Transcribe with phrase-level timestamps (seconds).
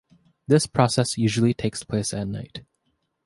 [0.47, 2.65] This process usually takes place at night.